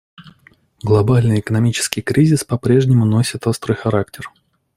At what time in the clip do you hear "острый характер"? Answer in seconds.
3.45-4.31